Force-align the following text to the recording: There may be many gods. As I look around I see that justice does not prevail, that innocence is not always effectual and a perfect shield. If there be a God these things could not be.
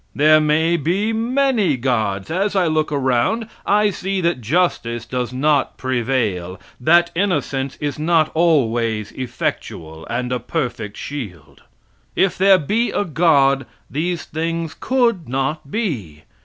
There 0.15 0.41
may 0.41 0.77
be 0.77 1.13
many 1.13 1.77
gods. 1.77 2.31
As 2.31 2.55
I 2.55 2.65
look 2.65 2.91
around 2.91 3.47
I 3.67 3.91
see 3.91 4.19
that 4.21 4.41
justice 4.41 5.05
does 5.05 5.31
not 5.31 5.77
prevail, 5.77 6.59
that 6.79 7.11
innocence 7.13 7.75
is 7.79 7.99
not 7.99 8.31
always 8.33 9.11
effectual 9.11 10.07
and 10.09 10.31
a 10.31 10.39
perfect 10.39 10.97
shield. 10.97 11.61
If 12.15 12.35
there 12.35 12.57
be 12.57 12.89
a 12.89 13.05
God 13.05 13.67
these 13.91 14.25
things 14.25 14.73
could 14.73 15.29
not 15.29 15.69
be. 15.69 16.23